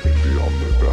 beyond 0.00 0.60
the 0.60 0.72
boundaries 0.80 0.91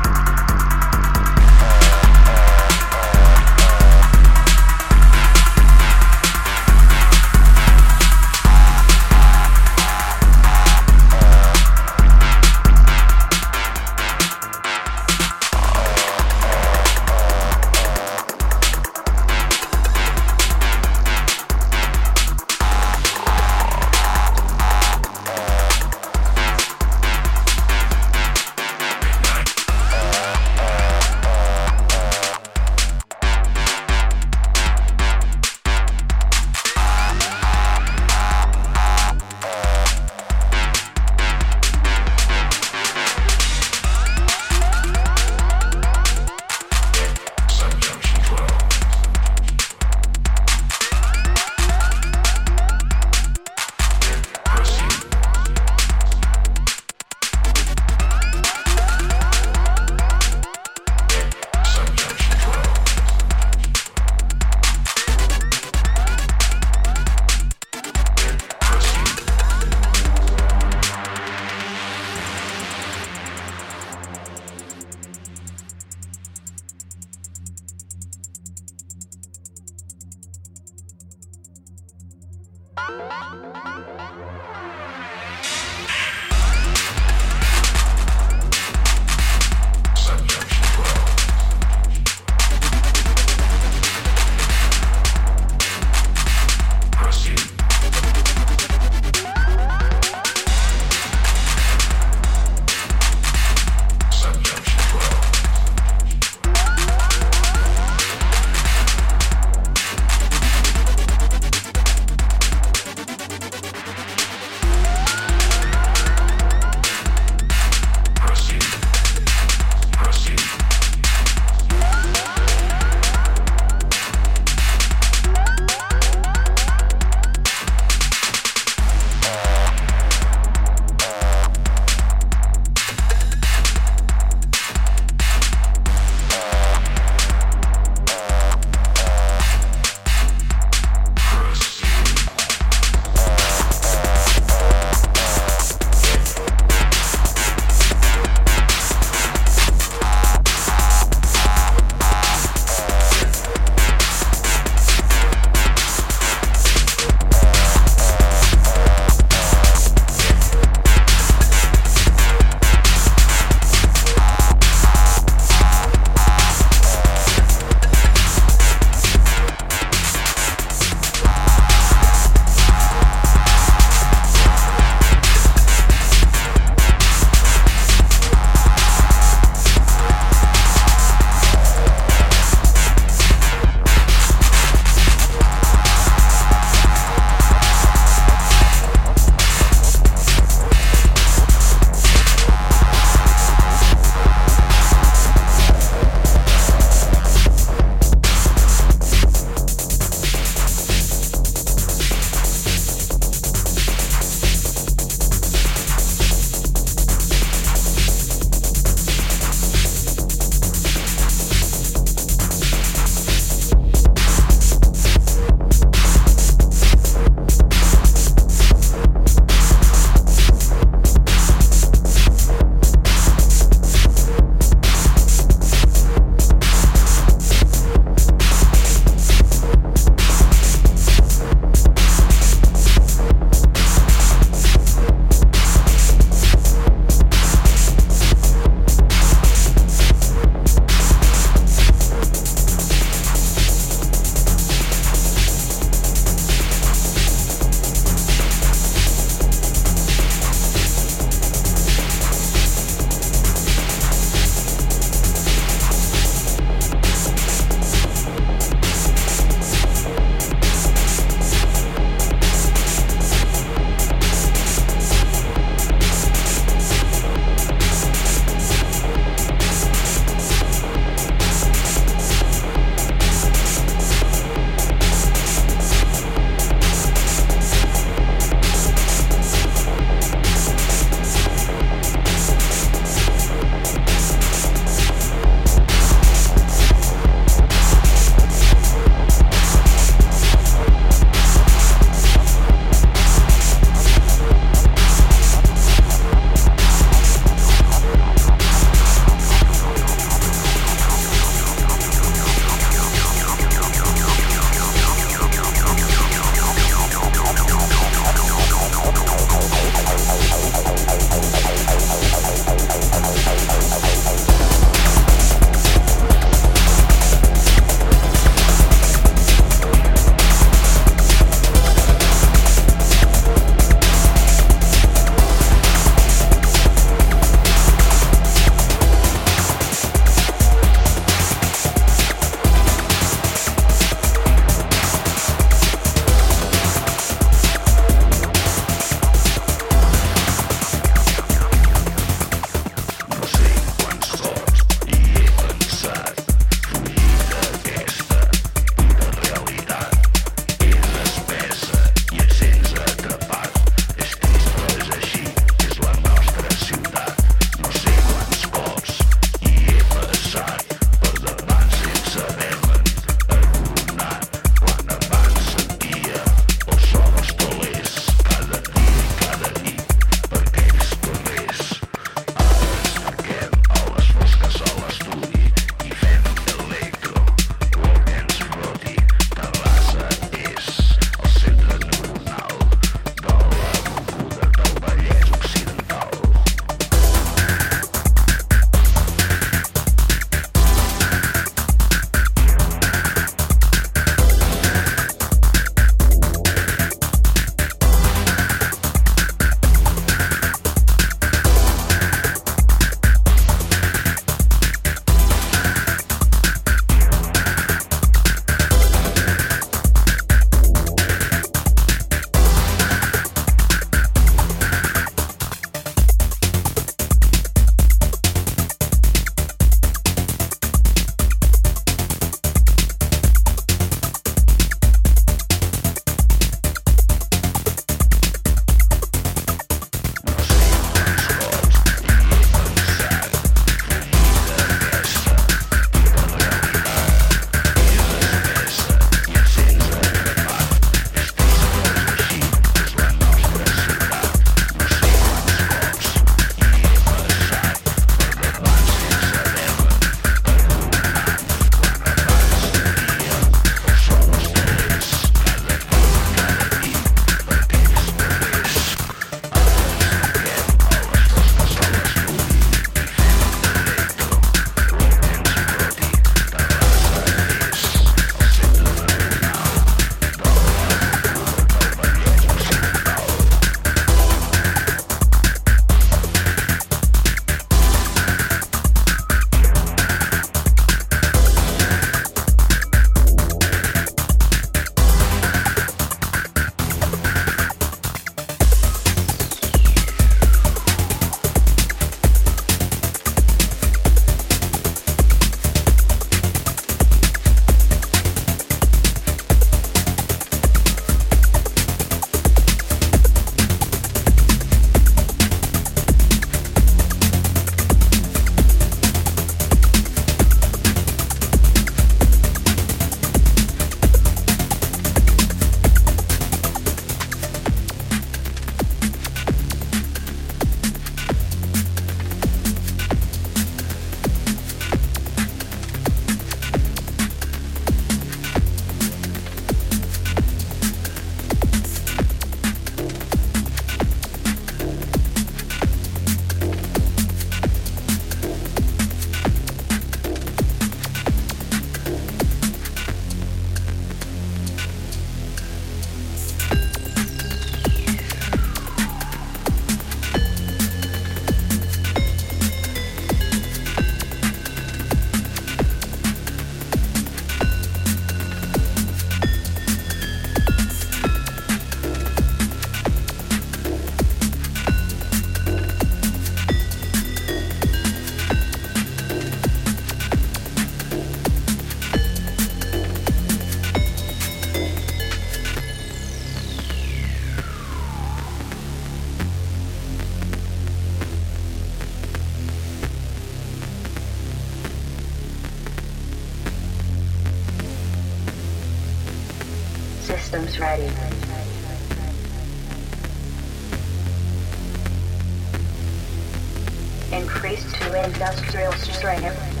industrial 598.35 599.11
strength. 599.13 600.00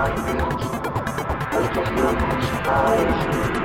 Ai, 0.00 0.12
Deus. 0.12 0.78
muitos 1.52 1.88
planos 1.90 2.46
faz. 2.64 3.57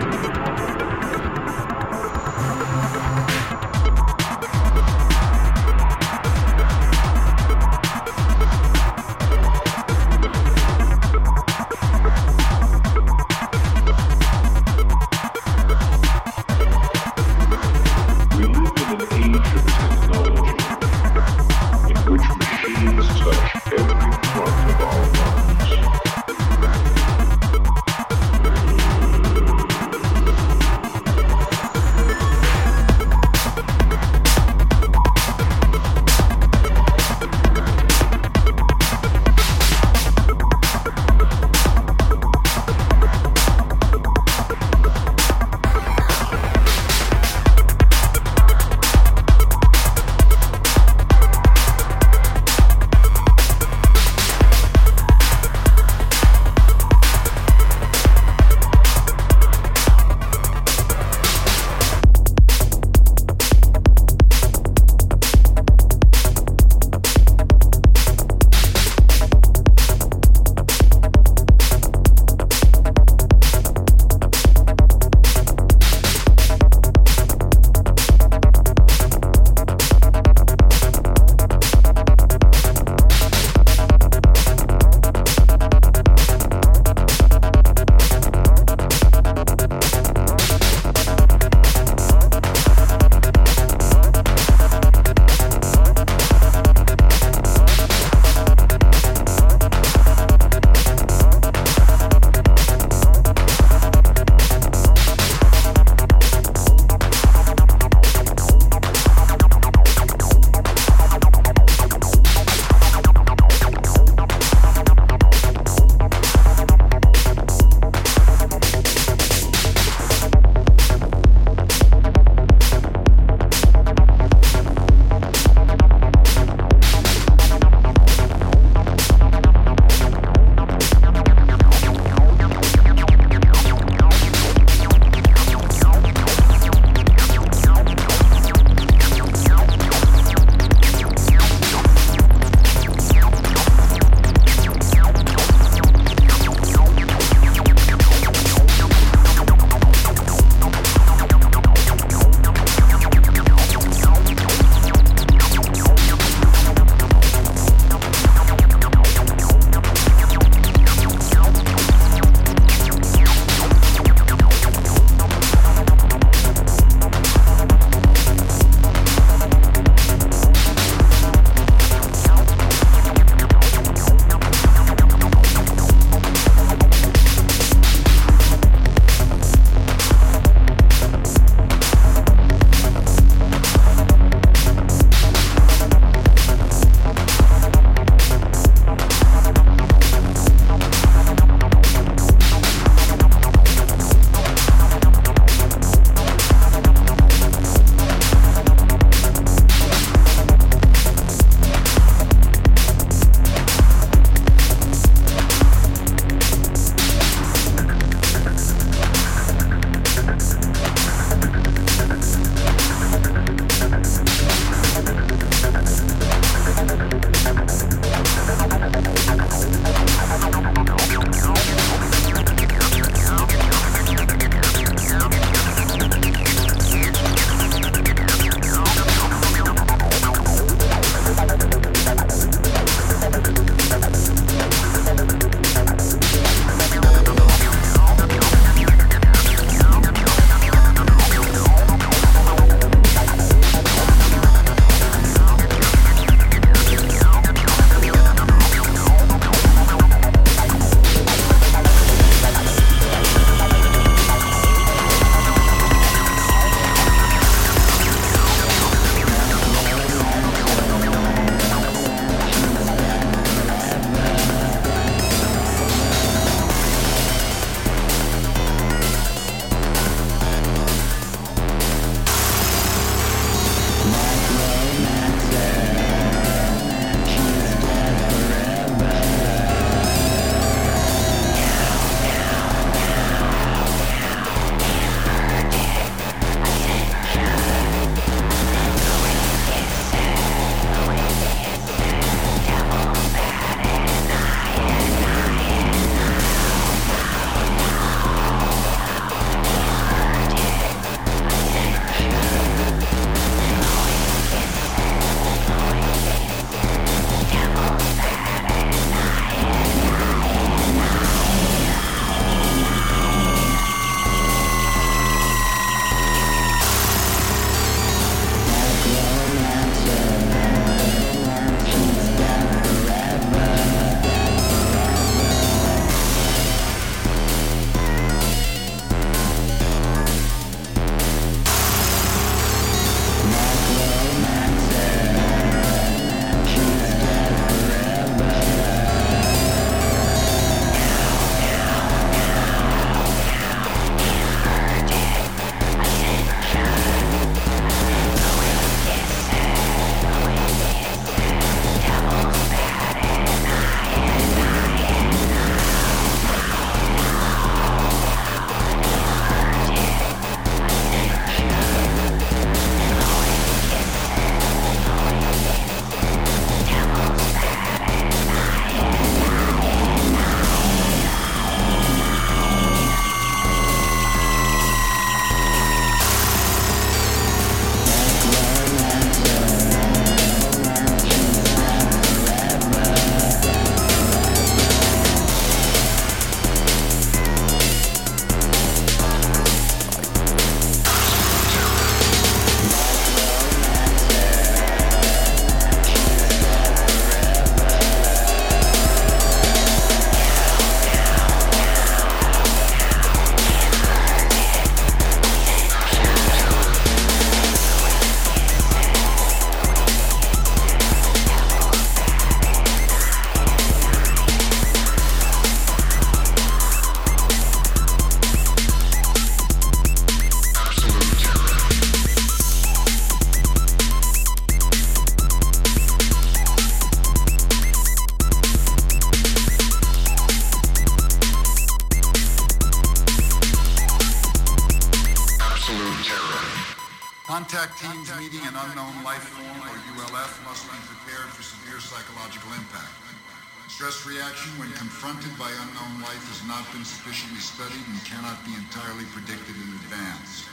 entirely 449.03 449.25
predicted 449.31 449.75
in 449.75 449.95
advance. 449.95 450.69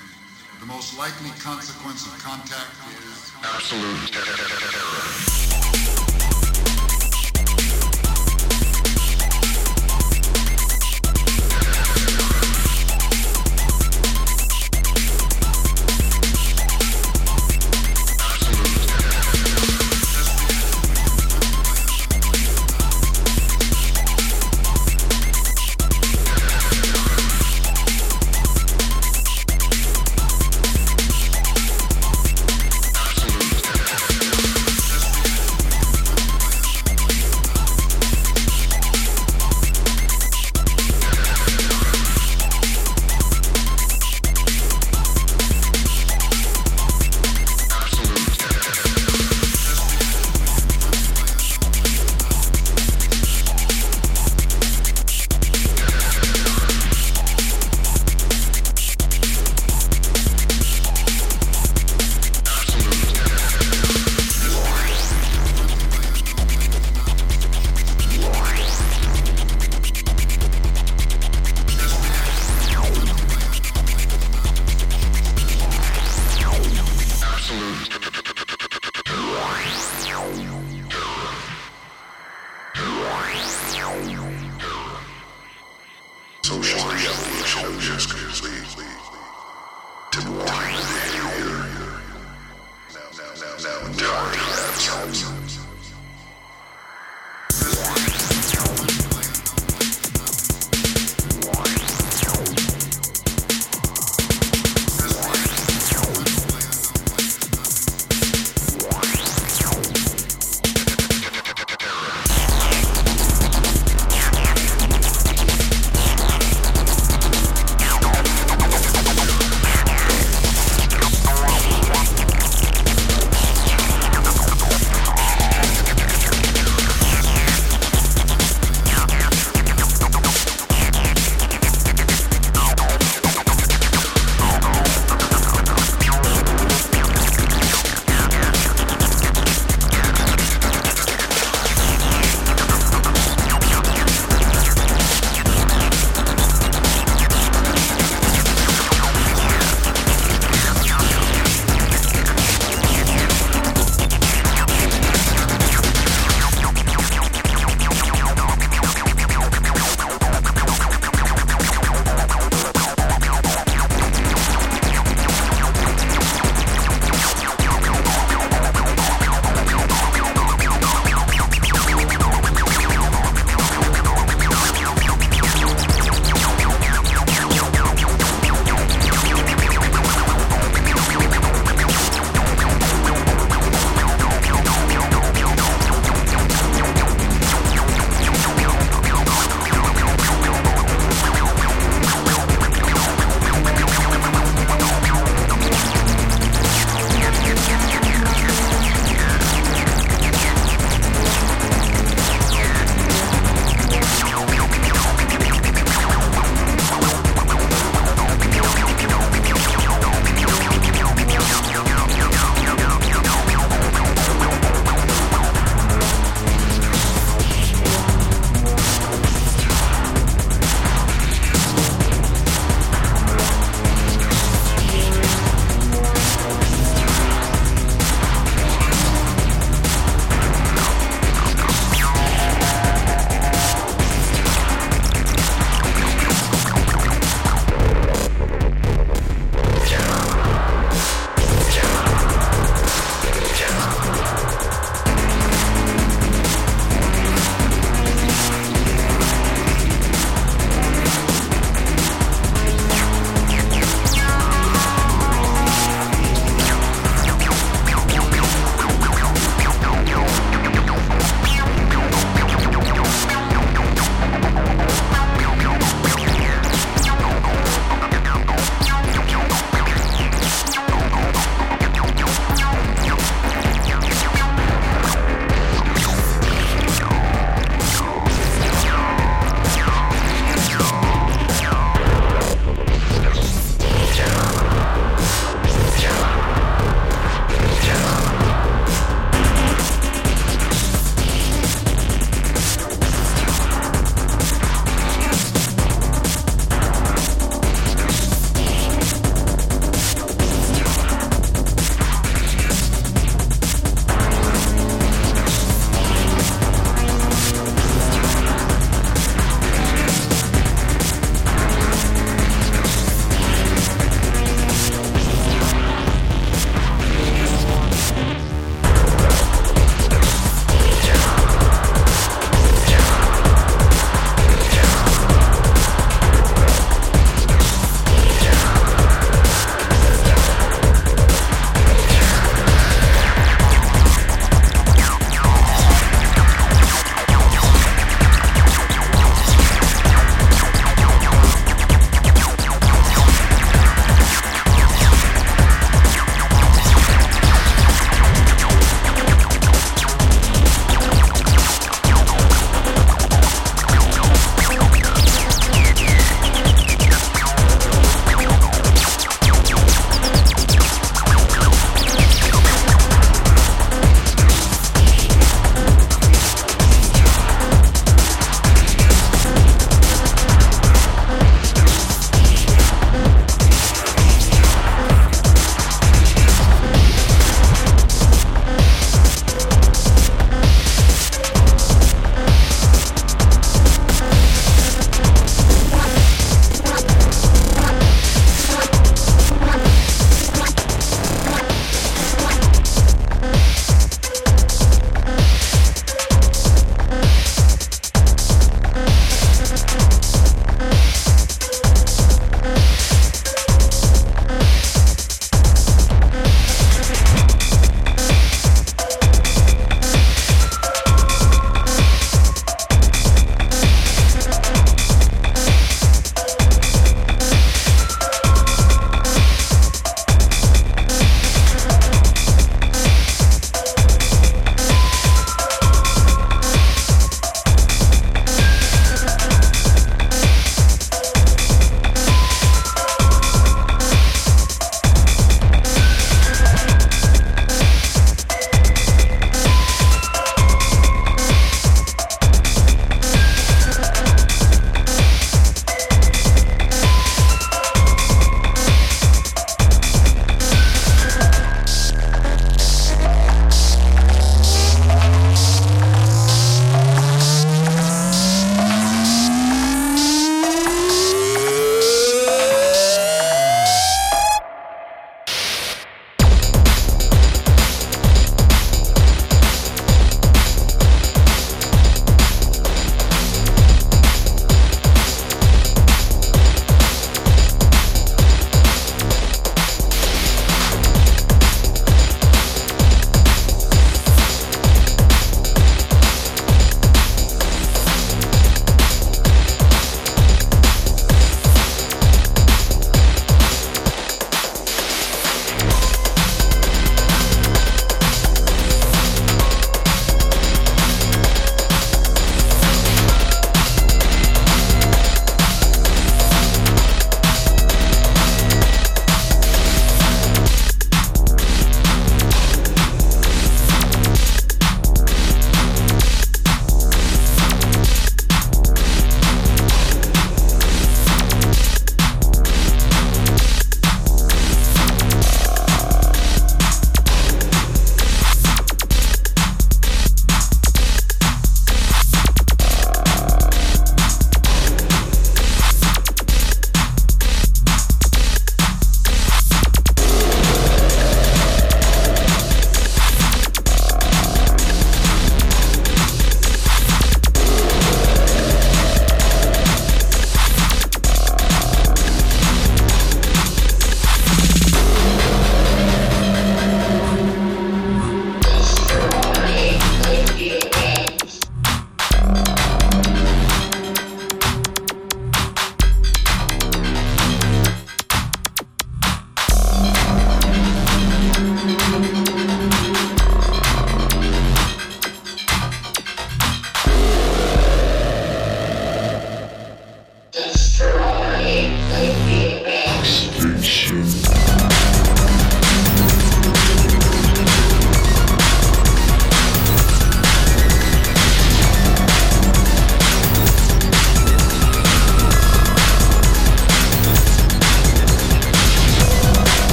The 0.61 0.67
most 0.67 0.97
likely 0.97 1.31
consequence 1.41 2.07
of 2.07 2.17
contact 2.23 2.71
is 2.93 3.33
absolute 3.43 4.13
terror. 4.13 5.90